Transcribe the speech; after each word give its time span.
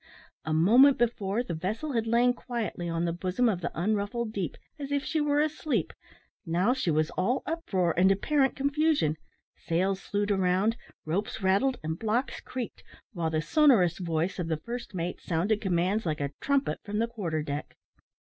A 0.45 0.51
moment 0.51 0.97
before, 0.97 1.43
the 1.43 1.53
vessel 1.53 1.91
had 1.93 2.07
lain 2.07 2.33
quietly 2.33 2.89
on 2.89 3.05
the 3.05 3.13
bosom 3.13 3.47
of 3.47 3.61
the 3.61 3.69
unruffled 3.79 4.33
deep, 4.33 4.57
as 4.79 4.91
if 4.91 5.05
she 5.05 5.21
were 5.21 5.39
asleep, 5.41 5.93
now 6.43 6.73
she 6.73 6.89
was 6.89 7.11
all 7.11 7.43
uproar 7.45 7.93
and 7.95 8.11
apparent 8.11 8.55
confusion; 8.55 9.15
sails 9.55 10.01
slewed 10.01 10.31
round, 10.31 10.75
ropes 11.05 11.43
rattled, 11.43 11.77
and 11.83 11.99
blocks 11.99 12.41
creaked, 12.41 12.83
while 13.13 13.29
the 13.29 13.43
sonorous 13.43 13.99
voice 13.99 14.39
of 14.39 14.47
the 14.47 14.57
first 14.57 14.95
mate 14.95 15.21
sounded 15.21 15.61
commands 15.61 16.03
like 16.03 16.19
a 16.19 16.31
trumpet 16.41 16.79
from 16.83 16.97
the 16.97 17.05
quarter 17.05 17.43
deck. 17.43 17.75